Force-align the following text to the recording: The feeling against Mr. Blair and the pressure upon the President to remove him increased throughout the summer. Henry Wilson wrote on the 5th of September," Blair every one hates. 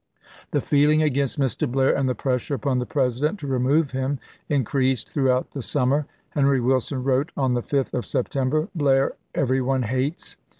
The 0.49 0.61
feeling 0.61 1.03
against 1.03 1.39
Mr. 1.39 1.71
Blair 1.71 1.95
and 1.95 2.09
the 2.09 2.15
pressure 2.15 2.55
upon 2.55 2.79
the 2.79 2.87
President 2.87 3.39
to 3.39 3.45
remove 3.45 3.91
him 3.91 4.17
increased 4.49 5.11
throughout 5.11 5.51
the 5.51 5.61
summer. 5.61 6.07
Henry 6.31 6.59
Wilson 6.59 7.03
wrote 7.03 7.31
on 7.37 7.53
the 7.53 7.61
5th 7.61 7.93
of 7.93 8.07
September," 8.07 8.67
Blair 8.75 9.11
every 9.35 9.61
one 9.61 9.83
hates. 9.83 10.37